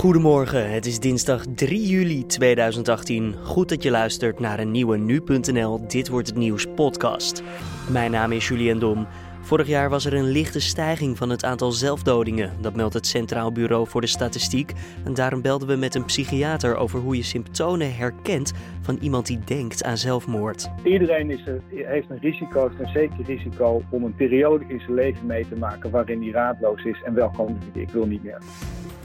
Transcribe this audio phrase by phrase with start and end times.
[0.00, 3.34] Goedemorgen, het is dinsdag 3 juli 2018.
[3.42, 7.42] Goed dat je luistert naar een nieuwe Nu.nl Dit Wordt Het Nieuws podcast.
[7.90, 9.06] Mijn naam is Julian Dom.
[9.40, 12.52] Vorig jaar was er een lichte stijging van het aantal zelfdodingen.
[12.60, 14.72] Dat meldt het Centraal Bureau voor de Statistiek.
[15.04, 19.38] En daarom belden we met een psychiater over hoe je symptomen herkent van iemand die
[19.44, 20.70] denkt aan zelfmoord.
[20.84, 25.26] Iedereen is er, heeft een risico, een zeker risico om een periode in zijn leven
[25.26, 28.38] mee te maken waarin hij raadloos is en wel kan ik wil niet meer.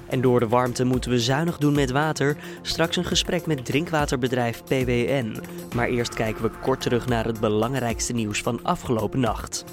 [0.10, 2.38] En door de warmte moeten we zuinig doen met water.
[2.62, 5.38] Straks een gesprek met drinkwaterbedrijf PWN.
[5.76, 9.66] Maar eerst kijken we kort terug naar het belangrijkste nieuws van afgelopen nacht.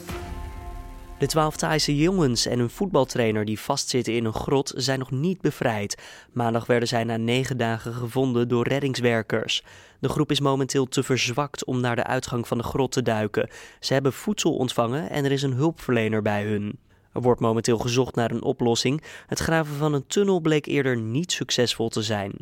[1.23, 5.41] De twaalf Thaise jongens en een voetbaltrainer die vastzitten in een grot zijn nog niet
[5.41, 6.03] bevrijd.
[6.33, 9.63] Maandag werden zij na negen dagen gevonden door reddingswerkers.
[10.01, 13.51] De groep is momenteel te verzwakt om naar de uitgang van de grot te duiken.
[13.81, 16.79] Ze hebben voedsel ontvangen en er is een hulpverlener bij hun.
[17.13, 19.03] Er wordt momenteel gezocht naar een oplossing.
[19.27, 22.33] Het graven van een tunnel bleek eerder niet succesvol te zijn.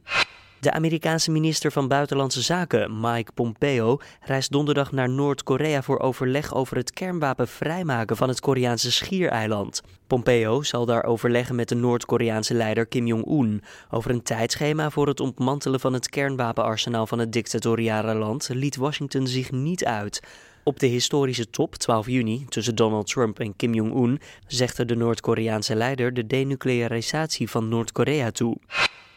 [0.60, 6.76] De Amerikaanse minister van Buitenlandse Zaken, Mike Pompeo, reist donderdag naar Noord-Korea voor overleg over
[6.76, 9.82] het kernwapen vrijmaken van het Koreaanse schiereiland.
[10.06, 13.62] Pompeo zal daar overleggen met de Noord-Koreaanse leider Kim Jong-un.
[13.90, 19.26] Over een tijdschema voor het ontmantelen van het kernwapenarsenaal van het dictatoriale land liet Washington
[19.26, 20.20] zich niet uit.
[20.62, 25.74] Op de historische top 12 juni tussen Donald Trump en Kim Jong-un zegde de Noord-Koreaanse
[25.74, 28.56] leider de denuclearisatie van Noord-Korea toe.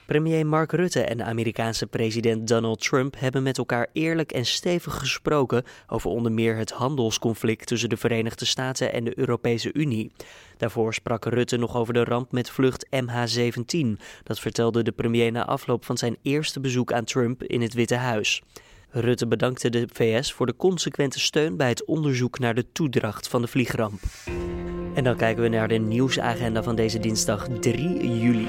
[0.05, 4.97] Premier Mark Rutte en de Amerikaanse president Donald Trump hebben met elkaar eerlijk en stevig
[4.97, 10.11] gesproken over onder meer het handelsconflict tussen de Verenigde Staten en de Europese Unie.
[10.57, 13.87] Daarvoor sprak Rutte nog over de ramp met vlucht MH17.
[14.23, 17.95] Dat vertelde de premier na afloop van zijn eerste bezoek aan Trump in het Witte
[17.95, 18.41] Huis.
[18.95, 23.41] Rutte bedankte de VS voor de consequente steun bij het onderzoek naar de toedracht van
[23.41, 23.99] de vliegramp.
[24.93, 28.47] En dan kijken we naar de nieuwsagenda van deze dinsdag 3 juli.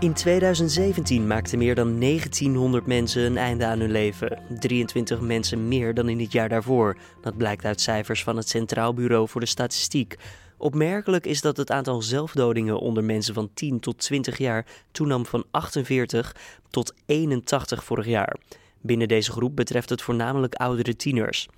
[0.00, 4.38] In 2017 maakten meer dan 1900 mensen een einde aan hun leven.
[4.60, 6.96] 23 mensen meer dan in het jaar daarvoor.
[7.20, 10.16] Dat blijkt uit cijfers van het Centraal Bureau voor de Statistiek.
[10.56, 15.44] Opmerkelijk is dat het aantal zelfdodingen onder mensen van 10 tot 20 jaar toenam van
[15.50, 16.36] 48
[16.70, 18.36] tot 81 vorig jaar.
[18.82, 21.48] Binnen deze groep betreft het voornamelijk oudere tieners.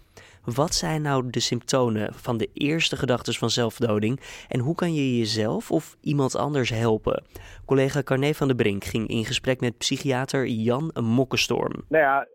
[0.44, 5.18] Wat zijn nou de symptomen van de eerste gedachten van zelfdoding en hoe kan je
[5.18, 7.22] jezelf of iemand anders helpen?
[7.66, 11.72] Collega Carné van der Brink ging in gesprek met psychiater Jan Mokkenstorm.
[11.88, 12.26] Nou ja,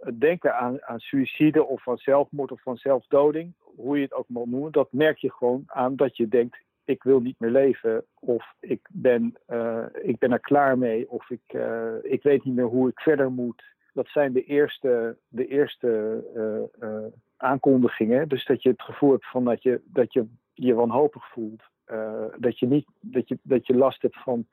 [0.00, 4.28] het denken aan, aan suïcide of aan zelfmoord of van zelfdoding, hoe je het ook
[4.28, 8.04] mag noemen, dat merk je gewoon aan dat je denkt: ik wil niet meer leven,
[8.20, 12.54] of ik ben, uh, ik ben er klaar mee, of ik, uh, ik weet niet
[12.54, 18.28] meer hoe ik verder moet dat zijn de eerste, de eerste uh, uh, aankondigingen.
[18.28, 21.62] Dus dat je het gevoel hebt van dat je dat je, je wanhopig voelt.
[21.92, 24.46] Uh, dat, je niet, dat, je, dat je last hebt van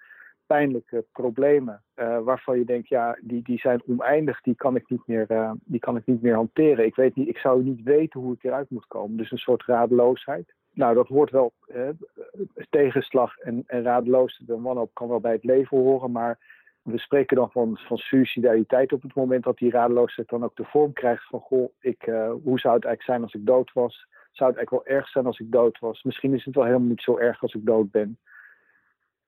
[0.45, 1.83] pijnlijke problemen.
[2.23, 5.95] waarvan je denkt, ja, die, die zijn oneindig, die kan, ik niet meer, die kan
[5.95, 6.85] ik niet meer hanteren.
[6.85, 9.17] Ik, weet niet, ik zou niet weten hoe ik eruit moet komen.
[9.17, 10.53] Dus een soort radeloosheid.
[10.73, 11.53] Nou, dat hoort wel,
[12.69, 16.37] tegenslag en, en radeloosheid en wanhoop kan wel bij het leven horen, maar
[16.83, 20.65] we spreken dan van, van suicidaliteit op het moment dat die radeloosheid dan ook de
[20.65, 24.07] vorm krijgt van: Goh, ik, uh, hoe zou het eigenlijk zijn als ik dood was?
[24.31, 26.03] Zou het eigenlijk wel erg zijn als ik dood was?
[26.03, 28.17] Misschien is het wel helemaal niet zo erg als ik dood ben.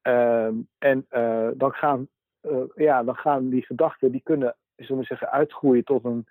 [0.03, 2.07] Uh, en uh, dan, gaan,
[2.41, 6.27] uh, ja, dan gaan die gedachten, die kunnen, zullen we zeggen, uitgroeien tot een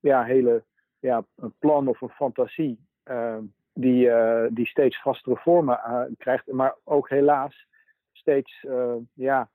[0.00, 0.64] ja, hele
[0.98, 2.78] ja, een plan of een fantasie.
[3.02, 4.10] Ehm, die,
[4.50, 5.80] die steeds vastere vormen
[6.18, 7.66] krijgt, maar ook helaas
[8.12, 8.66] steeds
[9.12, 9.50] ja,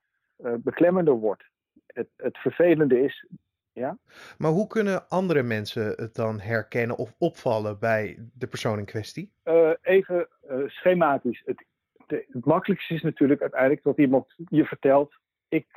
[0.59, 1.43] beklemmender wordt.
[1.85, 3.27] Het, het vervelende is.
[3.73, 3.97] Ja?
[4.37, 9.31] Maar hoe kunnen andere mensen het dan herkennen of opvallen bij de persoon in kwestie?
[9.45, 11.41] Uh, even uh, schematisch.
[11.45, 11.65] Het,
[12.07, 15.67] de, het makkelijkste is natuurlijk uiteindelijk dat iemand je vertelt: ik,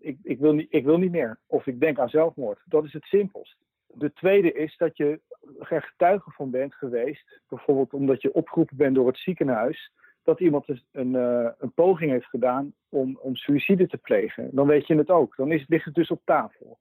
[0.00, 1.38] ik, ik, wil niet, ik wil niet meer.
[1.46, 2.60] Of ik denk aan zelfmoord.
[2.64, 3.56] Dat is het simpelst.
[3.86, 5.20] De tweede is dat je
[5.58, 10.66] er getuige van bent geweest, bijvoorbeeld omdat je opgeroepen bent door het ziekenhuis, dat iemand
[10.66, 14.48] dus een, uh, een poging heeft gedaan om, om suïcide te plegen.
[14.52, 15.36] Dan weet je het ook.
[15.36, 16.78] Dan ligt het dus op tafel.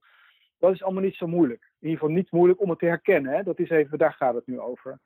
[0.60, 1.62] Dat is allemaal niet zo moeilijk.
[1.62, 3.34] In ieder geval niet moeilijk om het te herkennen.
[3.34, 3.44] Hè?
[3.44, 5.00] Dat is even, daar gaat het nu over.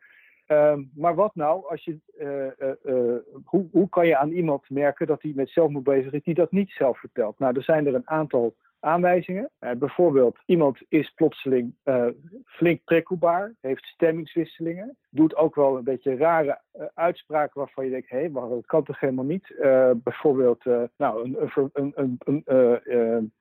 [0.53, 1.99] Um, maar wat nou als je.
[2.17, 6.23] Uh, uh, hoe, hoe kan je aan iemand merken dat hij met zelfmoord bezig is,
[6.23, 7.39] die dat niet zelf vertelt?
[7.39, 9.49] Nou, er zijn er een aantal aanwijzingen.
[9.77, 11.75] Bijvoorbeeld, iemand is plotseling
[12.45, 16.59] flink prikkelbaar, heeft stemmingswisselingen, doet ook wel een beetje rare
[16.93, 19.55] uitspraken waarvan je denkt: hé, hey, maar dat kan toch helemaal niet?
[20.03, 20.63] bijvoorbeeld,
[20.97, 21.37] nou,
[21.73, 23.33] een, een, een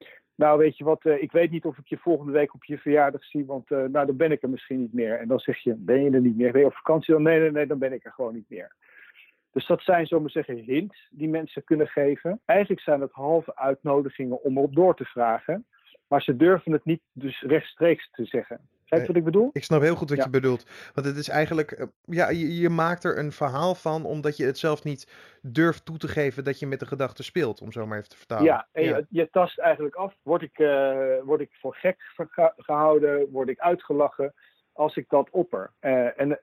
[0.42, 3.24] nou, weet je wat, ik weet niet of ik je volgende week op je verjaardag
[3.24, 5.18] zie, want nou, dan ben ik er misschien niet meer.
[5.18, 6.52] En dan zeg je: ben je er niet meer?
[6.52, 7.14] Ben je op vakantie?
[7.14, 8.74] Dan nee, nee, nee, dan ben ik er gewoon niet meer.
[9.52, 12.40] Dus dat zijn, zomaar zeggen, hints die mensen kunnen geven.
[12.44, 15.66] Eigenlijk zijn het halve uitnodigingen om erop door te vragen.
[16.08, 18.60] Maar ze durven het niet dus rechtstreeks te zeggen.
[18.98, 19.50] Weet wat ik bedoel?
[19.52, 20.66] Ik snap heel goed wat je bedoelt.
[20.94, 24.44] Want het is eigenlijk, eh, ja, je, je, maakt er een verhaal van omdat je
[24.44, 25.08] het zelf niet
[25.42, 28.16] durft toe te geven dat je met de gedachte speelt, om zo maar even te
[28.16, 28.44] vertalen.
[28.44, 30.14] Ja, en Je, je, tast eigenlijk af.
[30.22, 31.96] Word ik, uh, word ik voor gek
[32.56, 33.30] gehouden?
[33.30, 34.34] Word ik uitgelachen
[34.72, 35.70] als ik dat opper?
[35.80, 36.38] Uh, en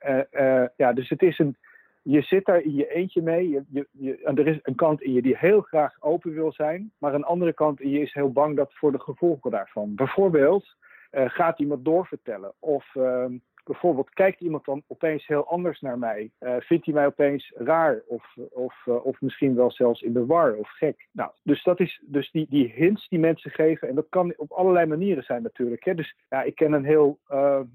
[0.75, 1.57] ja, dus het is een,
[2.01, 3.49] je zit daar in je eentje mee.
[3.49, 6.51] Je, je, je, en er is een kant in je die heel graag open wil
[6.51, 9.95] zijn, maar een andere kant in je is heel bang dat voor de gevolgen daarvan.
[9.95, 10.75] Bijvoorbeeld
[11.11, 12.53] uh, gaat iemand doorvertellen?
[12.59, 13.25] Of uh,
[13.63, 16.31] bijvoorbeeld kijkt iemand dan opeens heel anders naar mij?
[16.39, 20.25] Uh, vindt hij mij opeens raar of, of, uh, of misschien wel zelfs in de
[20.25, 21.07] war of gek?
[21.11, 23.87] Nou, dus dat is dus die, die hints die mensen geven.
[23.87, 25.83] En dat kan op allerlei manieren zijn natuurlijk.
[25.83, 25.95] Hè?
[25.95, 27.19] Dus ja, ik ken een heel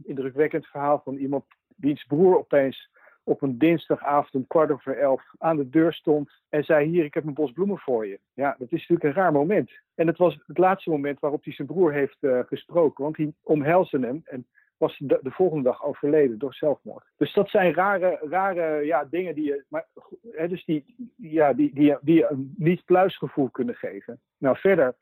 [0.02, 1.44] indrukwekkend verhaal van iemand
[1.76, 2.90] wiens broer opeens
[3.25, 7.15] op een dinsdagavond om kwart over elf aan de deur stond en zei: Hier, ik
[7.15, 8.19] heb een bos bloemen voor je.
[8.32, 9.71] Ja, dat is natuurlijk een raar moment.
[9.94, 13.32] En het was het laatste moment waarop hij zijn broer heeft uh, gesproken, want hij
[13.43, 17.05] omhelsde hem en was de, de, volgende dag overleden door zelfmoord.
[17.17, 19.87] Dus dat zijn rare, rare ja, dingen die je, maar,
[20.31, 24.21] hè, dus die, ja, die, die, die je een niet-pluisgevoel kunnen geven.
[24.38, 24.94] Nou, verder,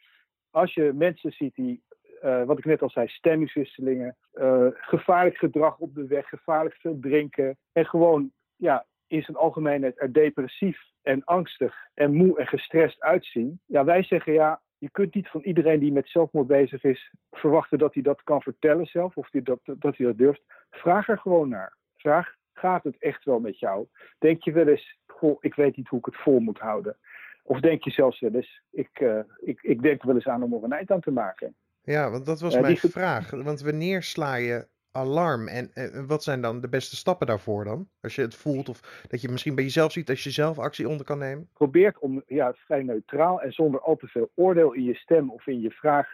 [0.51, 1.83] als je mensen ziet die
[2.25, 6.99] uh, wat ik net al zei, stemmingswisselingen, uh, gevaarlijk gedrag op de weg, gevaarlijk veel
[7.01, 13.01] drinken en gewoon ja, in zijn algemeenheid er depressief en angstig en moe en gestrest
[13.01, 13.61] uitzien.
[13.67, 17.79] Ja, wij zeggen ja, je kunt niet van iedereen die met zelfmoord bezig is verwachten
[17.79, 20.43] dat hij dat kan vertellen zelf of dat, dat hij dat durft.
[20.71, 21.77] Vraag er gewoon naar.
[21.97, 23.87] Vraag, gaat het echt wel met jou?
[24.19, 26.97] Denk je wel eens, goh, ik weet niet hoe ik het vol moet houden.
[27.43, 30.43] Of denk je zelfs wel eens, ik, uh, ik, ik denk er wel eens aan
[30.43, 31.55] om er een eind aan te maken.
[31.83, 33.31] Ja, want dat was mijn vraag.
[33.31, 37.89] Want wanneer sla je alarm en, en, wat zijn dan de beste stappen daarvoor dan?
[38.01, 40.89] Als je het voelt of dat je misschien bij jezelf ziet als je zelf actie
[40.89, 41.49] onder kan nemen?
[41.53, 45.47] Probeer om ja, vrij neutraal en zonder al te veel oordeel in je stem of
[45.47, 46.09] in je vraag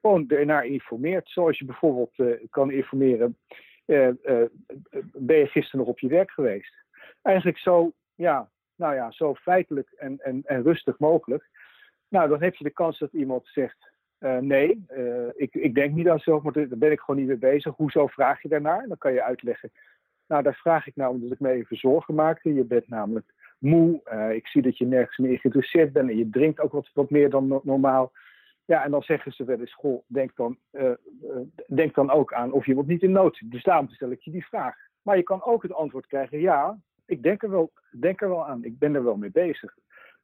[0.00, 1.28] gewoon ernaar informeert.
[1.28, 3.38] Zoals je bijvoorbeeld uh, kan informeren,
[3.86, 4.08] uh,
[5.12, 6.74] ben je gisteren nog op je werk geweest?
[7.22, 11.48] Eigenlijk zo, ja, nou ja, zo feitelijk en, en, en rustig mogelijk.
[12.08, 13.89] Nou, dan heb je de kans dat iemand zegt,
[14.20, 17.52] uh, nee, uh, ik, ik denk niet aan zelfmoord, daar ben ik gewoon niet mee
[17.52, 17.76] bezig.
[17.76, 18.88] Hoezo vraag je daarnaar?
[18.88, 19.70] Dan kan je uitleggen.
[20.26, 22.54] Nou, daar vraag ik nou omdat ik me even zorgen maakte.
[22.54, 24.00] Je bent namelijk moe.
[24.12, 27.10] Uh, ik zie dat je nergens meer geïnteresseerd bent en je drinkt ook wat, wat
[27.10, 28.12] meer dan no normaal.
[28.64, 30.58] Ja, en dan zeggen ze wel eens, goh, denk dan,
[31.66, 33.50] denk dan ook aan of je wat niet in nood zit.
[33.50, 34.76] Dus daarom stel ik je die vraag.
[35.02, 38.46] Maar je kan ook het antwoord krijgen, ja, ik denk er wel, denk er wel
[38.46, 38.64] aan.
[38.64, 39.76] Ik ben er wel mee bezig.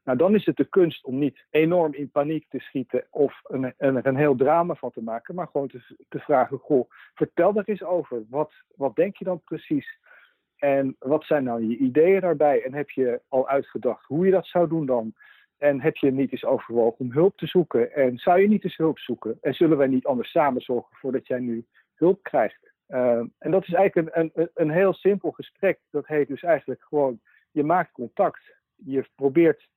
[0.07, 3.75] Nou, dan is het de kunst om niet enorm in paniek te schieten of een,
[3.79, 7.69] een, een heel drama van te maken, maar gewoon te, te vragen: Goh, vertel er
[7.69, 8.25] eens over.
[8.29, 9.99] Wat, wat denk je dan precies?
[10.57, 12.63] En wat zijn nou je ideeën daarbij?
[12.63, 15.15] En heb je al uitgedacht hoe je dat zou doen dan?
[15.59, 17.93] En heb je niet eens overwogen om hulp te zoeken?
[17.93, 19.39] En zou je niet eens hulp zoeken?
[19.41, 22.73] En zullen wij niet anders samen zorgen voor dat jij nu hulp krijgt?
[22.89, 25.79] Uh, en dat is eigenlijk een, een, een heel simpel gesprek.
[25.91, 27.21] Dat heet dus eigenlijk gewoon:
[27.51, 28.55] je maakt contact.
[28.75, 29.69] Je probeert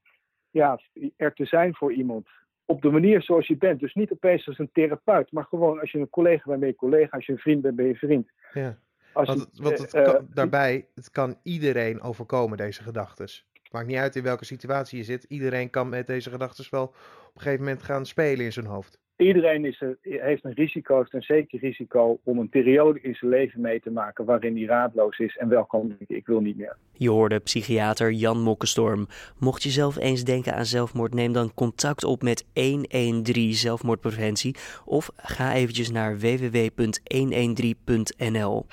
[0.52, 0.80] ja,
[1.16, 2.28] er te zijn voor iemand.
[2.66, 3.80] Op de manier zoals je bent.
[3.80, 6.76] Dus niet opeens als een therapeut, maar gewoon als je een collega bent, ben je
[6.76, 7.16] collega.
[7.16, 8.32] Als je een vriend bent, ben je vriend.
[8.54, 8.78] Ja.
[9.14, 13.28] Als want, je, want het uh, kan, daarbij, het kan iedereen overkomen, deze gedachten.
[13.72, 15.24] Maakt niet uit in welke situatie je zit.
[15.24, 16.96] Iedereen kan met deze gedachten wel op
[17.34, 21.60] een gegeven moment gaan spelen in zijn hoofd iedereen is heeft een risico, een zeker
[21.60, 25.50] risico om een periode in zijn leven mee te maken waarin hij raadloos is en
[25.50, 26.78] wel kan denken, ik wil niet meer.
[26.94, 29.08] Je hoorde psychiater Jan Mokkenstorm.
[29.38, 35.10] Mocht je zelf eens denken aan zelfmoord, neem dan contact op met 113 zelfmoordpreventie of
[35.16, 38.66] ga eventjes naar www.113.nl.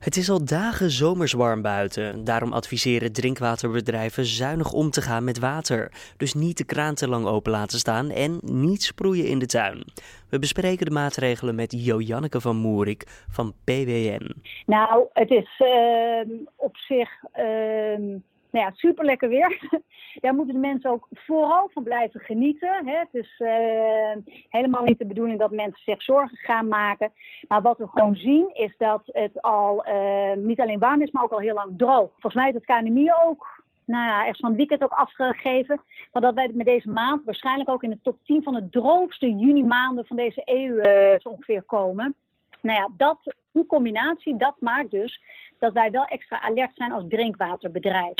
[0.00, 2.24] Het is al dagen zomers warm buiten.
[2.24, 5.92] Daarom adviseren drinkwaterbedrijven zuinig om te gaan met water.
[6.16, 9.84] Dus niet de kraan te lang open laten staan en niet sproeien in de tuin.
[10.30, 14.34] We bespreken de maatregelen met Jo-Janneke van Moerik van PWN.
[14.66, 18.16] Nou, het is uh, op zich uh,
[18.50, 19.80] nou ja, super lekker weer.
[20.20, 22.86] Daar moeten de mensen ook vooral van blijven genieten.
[22.86, 22.98] Hè.
[22.98, 27.12] Het is uh, helemaal niet de bedoeling dat mensen zich zorgen gaan maken.
[27.48, 31.22] Maar wat we gewoon zien is dat het al uh, niet alleen warm is, maar
[31.22, 32.10] ook al heel lang droog.
[32.10, 35.80] Volgens mij heeft het KNMI ook nou ja, echt van het weekend ook afgegeven.
[36.12, 39.34] Maar dat wij met deze maand waarschijnlijk ook in de top 10 van de droogste
[39.34, 42.14] juni maanden van deze eeuw uh, ongeveer komen.
[42.60, 45.20] Nou ja, dat, die combinatie, dat maakt dus
[45.60, 48.14] dat wij wel extra alert zijn als drinkwaterbedrijf.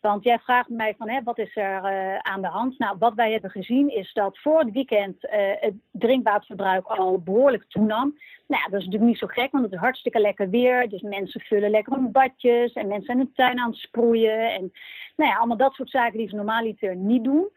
[0.00, 2.78] Want jij vraagt mij van hè, wat is er uh, aan de hand?
[2.78, 5.30] Nou, wat wij hebben gezien is dat voor het weekend uh,
[5.60, 8.18] het drinkwaterverbruik al behoorlijk toenam.
[8.46, 10.88] Nou ja, dat is natuurlijk niet zo gek, want het is hartstikke lekker weer.
[10.88, 14.52] Dus mensen vullen lekker hun badjes en mensen zijn hun tuin aan het sproeien.
[14.52, 14.72] En
[15.16, 17.48] nou ja, allemaal dat soort zaken die ze normaliter niet doen.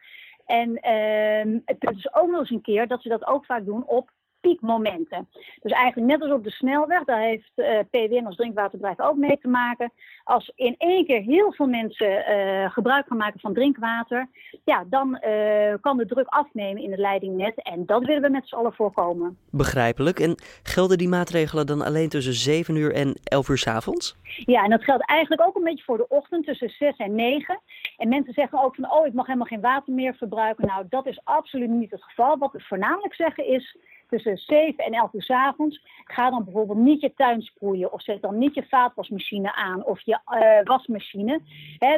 [0.46, 3.86] En uh, het is ook nog eens een keer dat ze dat ook vaak doen
[3.86, 4.12] op
[4.44, 5.28] piekmomenten.
[5.62, 9.18] Dus eigenlijk net als op de snelweg, daar heeft uh, eh, PWN als drinkwaterbedrijf ook
[9.18, 9.92] mee te maken.
[10.24, 14.30] Als in één keer heel veel mensen uh, gebruik gaan maken van drinkwater,
[14.64, 17.62] ja, dan uh, kan de druk afnemen in het leidingnet.
[17.62, 19.38] En dat willen we met z'n allen voorkomen.
[19.52, 20.20] Begrijpelijk.
[20.20, 24.16] En gelden die maatregelen dan alleen tussen 7 uur en 11 uur s avonds?
[24.24, 27.62] Ja, en dat geldt eigenlijk ook een beetje voor de ochtend tussen 6 en 9.
[27.98, 30.68] En mensen zeggen ook van, oh, ik mag helemaal geen water meer verbruiken.
[30.68, 32.38] Nou, dat is absoluut niet het geval.
[32.38, 33.78] Wat we voornamelijk zeggen is,
[34.14, 35.82] tussen 7 en 11 uur s avonds.
[36.04, 40.02] Ga dan bijvoorbeeld niet je tuin sproeien of zet dan niet je vaatwasmachine aan of
[40.02, 41.42] je uh, wasmachine.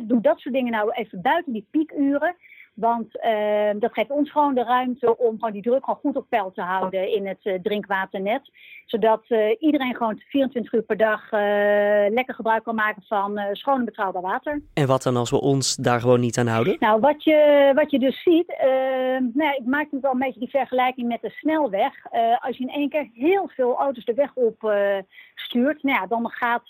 [0.03, 2.35] Doe dat soort dingen nou even buiten die piekuren.
[2.75, 6.25] Want uh, dat geeft ons gewoon de ruimte om gewoon die druk gewoon goed op
[6.29, 8.51] peil te houden in het uh, drinkwaternet.
[8.85, 11.31] Zodat uh, iedereen gewoon 24 uur per dag
[12.11, 14.61] lekker gebruik kan maken van schoon en betrouwbaar water.
[14.73, 16.75] En wat dan als we ons daar gewoon niet aan houden?
[16.79, 18.55] Nou, wat je, wat je dus ziet,
[19.33, 21.93] nou ja, ik maak wel een beetje die vergelijking met de snelweg.
[22.39, 24.73] als je in één keer heel veel auto's de weg op
[25.35, 26.63] stuurt, nou ja, dan, gaat,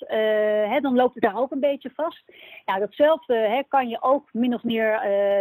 [0.70, 2.24] hè, dan loopt het daar ook een beetje vast.
[2.66, 5.00] Nou, datzelfde hè, kan je ook min of meer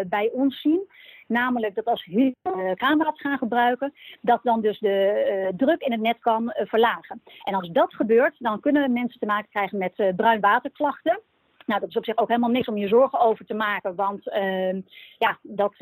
[0.09, 0.89] bij ons zien.
[1.27, 5.93] Namelijk dat als we uh, kraanwater gaan gebruiken, dat dan dus de uh, druk in
[5.93, 7.23] het net kan uh, verlagen.
[7.45, 11.21] En als dat gebeurt, dan kunnen mensen te maken krijgen met uh, bruinwaterklachten.
[11.67, 14.29] Nou, dat is op zich ook helemaal niks om je zorgen over te maken, want
[14.29, 14.81] ehm,
[15.19, 15.75] ja, dat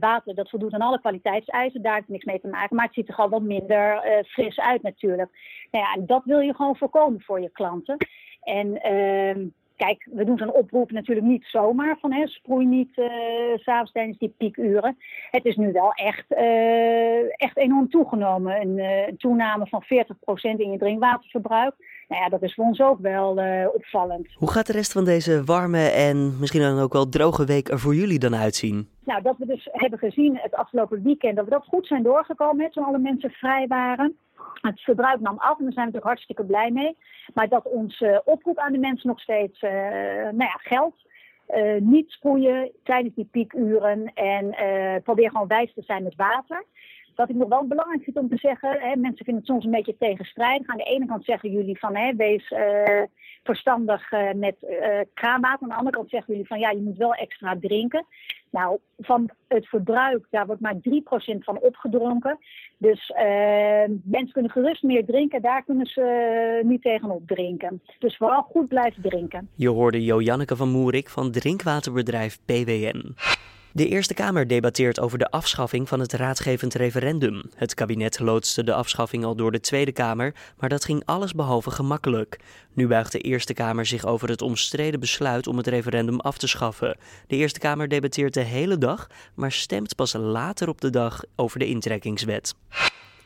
[0.00, 3.08] water dat voldoet aan alle kwaliteitseisen, daar heeft niks mee te maken, maar het ziet
[3.08, 5.30] er gewoon wat minder fris uit natuurlijk.
[5.70, 7.96] Nou ja, en dat wil je gewoon voorkomen voor je klanten.
[8.40, 13.06] En ehm, Kijk, we doen zo'n oproep natuurlijk niet zomaar van hè, sproei niet uh,
[13.56, 14.96] s'avonds tijdens die piekuren.
[15.30, 18.60] Het is nu wel echt, uh, echt enorm toegenomen.
[18.60, 19.86] Een, uh, een toename van 40%
[20.56, 21.74] in je drinkwaterverbruik.
[22.08, 23.30] Nou ja, dat is voor ons ook wel
[23.74, 24.28] opvallend.
[24.34, 27.78] Hoe gaat de rest van deze warme en misschien dan ook wel droge week er
[27.78, 28.88] voor jullie dan uitzien?
[29.04, 32.70] Nou, dat we dus hebben gezien het afgelopen weekend dat we dat goed zijn doorgekomen,
[32.70, 34.16] toen alle mensen vrij waren.
[34.60, 36.96] Het verbruik nam af en daar zijn we natuurlijk hartstikke blij mee.
[37.34, 41.04] Maar dat onze oproep aan de mensen nog steeds uh, nou ja, geldt.
[41.54, 44.54] Uh, niet sproeien tijdens die piekuren en
[45.02, 46.64] probeer gewoon wijs te zijn met water.
[47.14, 49.70] Wat ik nog wel belangrijk vind om te zeggen, hè, mensen vinden het soms een
[49.70, 50.68] beetje tegenstrijdig.
[50.68, 52.54] Aan de ene kant zeggen jullie van hè, wees
[53.42, 54.56] verstandig met
[55.14, 55.62] kraanwater.
[55.62, 58.06] Aan de andere kant zeggen jullie van ja, je moet wel extra drinken.
[58.56, 60.78] Nou, van het verbruik, daar wordt maar 3%
[61.38, 62.38] van opgedronken.
[62.78, 63.12] Dus
[64.04, 67.82] mensen kunnen gerust meer drinken, daar kunnen ze niet tegenop drinken.
[67.98, 69.48] Dus vooral goed blijven drinken.
[69.54, 73.14] Je hoorde Jo Janneke van Moerik van drinkwaterbedrijf PWN.
[73.76, 77.42] De Eerste Kamer debatteert over de afschaffing van het raadgevend referendum.
[77.54, 82.38] Het kabinet loodste de afschaffing al door de Tweede Kamer, maar dat ging allesbehalve gemakkelijk.
[82.72, 86.46] Nu buigt de Eerste Kamer zich over het omstreden besluit om het referendum af te
[86.46, 86.98] schaffen.
[87.26, 91.58] De Eerste Kamer debatteert de hele dag, maar stemt pas later op de dag over
[91.58, 92.54] de intrekkingswet.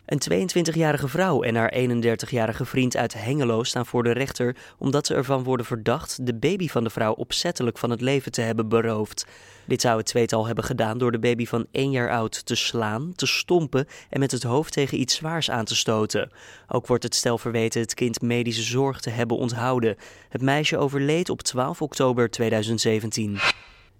[0.06, 5.14] Een 22-jarige vrouw en haar 31-jarige vriend uit Hengelo staan voor de rechter omdat ze
[5.14, 9.26] ervan worden verdacht de baby van de vrouw opzettelijk van het leven te hebben beroofd.
[9.66, 13.12] Dit zou het tweetal hebben gedaan door de baby van 1 jaar oud te slaan,
[13.14, 16.30] te stompen en met het hoofd tegen iets zwaars aan te stoten.
[16.68, 19.96] Ook wordt het stel verweten het kind medische zorg te hebben onthouden.
[20.28, 23.38] Het meisje overleed op 12 oktober 2017.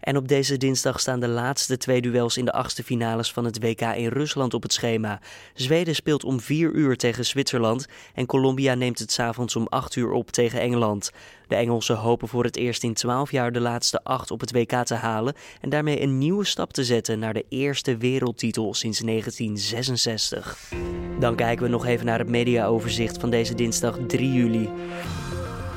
[0.01, 3.63] En op deze dinsdag staan de laatste twee duels in de achtste finales van het
[3.63, 5.21] WK in Rusland op het schema.
[5.55, 10.11] Zweden speelt om 4 uur tegen Zwitserland en Colombia neemt het s'avonds om 8 uur
[10.11, 11.11] op tegen Engeland.
[11.49, 14.85] De Engelsen hopen voor het eerst in 12 jaar de laatste acht op het WK
[14.85, 20.73] te halen en daarmee een nieuwe stap te zetten naar de eerste wereldtitel sinds 1966.
[21.19, 24.69] Dan kijken we nog even naar het mediaoverzicht van deze dinsdag 3 juli.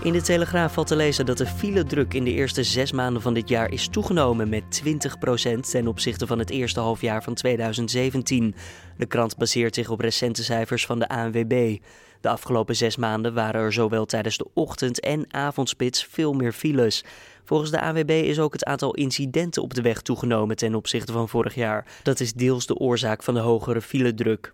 [0.04, 3.34] In de Telegraaf valt te lezen dat de file-druk in de eerste zes maanden van
[3.34, 8.56] dit jaar is toegenomen met 20% ten opzichte van het eerste halfjaar van 2017.
[8.98, 11.78] De krant baseert zich op recente cijfers van de ANWB.
[12.22, 17.04] De afgelopen zes maanden waren er zowel tijdens de ochtend- en avondspits veel meer files.
[17.46, 21.30] Volgens de AWB is ook het aantal incidenten op de weg toegenomen ten opzichte van
[21.30, 21.86] vorig jaar.
[22.04, 24.52] Dat is deels de oorzaak van de hogere filedruk.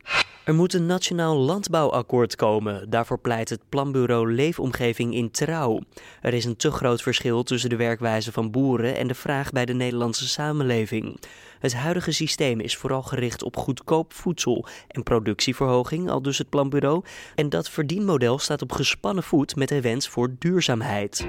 [0.50, 2.90] Er moet een nationaal landbouwakkoord komen.
[2.90, 5.80] Daarvoor pleit het planbureau Leefomgeving in Trouw.
[6.22, 9.66] Er is een te groot verschil tussen de werkwijze van boeren en de vraag bij
[9.66, 11.20] de Nederlandse samenleving.
[11.60, 17.04] Het huidige systeem is vooral gericht op goedkoop voedsel en productieverhoging, al dus het planbureau.
[17.36, 21.28] En dat verdienmodel staat op gespannen voet met de wens voor duurzaamheid.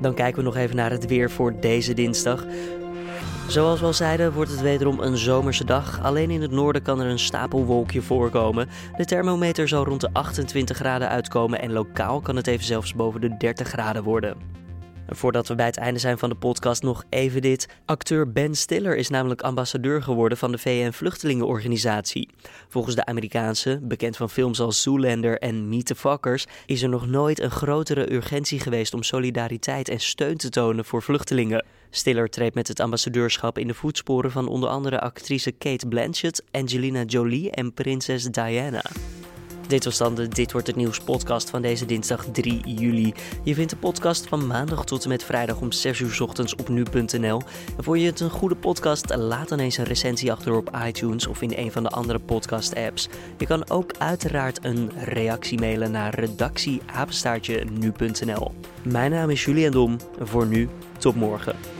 [0.00, 2.44] Dan kijken we nog even naar het weer voor deze dinsdag.
[3.48, 6.02] Zoals we al zeiden, wordt het wederom een zomerse dag.
[6.02, 8.68] Alleen in het noorden kan er een stapelwolkje voorkomen.
[8.96, 13.20] De thermometer zal rond de 28 graden uitkomen en lokaal kan het even zelfs boven
[13.20, 14.36] de 30 graden worden.
[15.08, 17.68] Voordat we bij het einde zijn van de podcast nog even dit.
[17.84, 22.28] Acteur Ben Stiller is namelijk ambassadeur geworden van de VN-vluchtelingenorganisatie.
[22.68, 27.06] Volgens de Amerikaanse, bekend van films als Zoolander en Meet the Fockers, is er nog
[27.06, 31.64] nooit een grotere urgentie geweest om solidariteit en steun te tonen voor vluchtelingen.
[31.90, 37.02] Stiller treedt met het ambassadeurschap in de voetsporen van onder andere actrice Kate Blanchett, Angelina
[37.02, 38.82] Jolie en prinses Diana.
[39.68, 43.12] Dit was dan de Dit Wordt Het Nieuws podcast van deze dinsdag 3 juli.
[43.42, 46.68] Je vindt de podcast van maandag tot en met vrijdag om 6 uur ochtends op
[46.68, 47.42] nu.nl.
[47.76, 51.26] En voor je het een goede podcast, laat dan eens een recensie achter op iTunes
[51.26, 53.08] of in een van de andere podcast apps.
[53.38, 58.52] Je kan ook uiteraard een reactie mailen naar redactieapenstaartje nu.nl.
[58.82, 59.96] Mijn naam is Julian Dom.
[60.20, 61.77] Voor nu, tot morgen.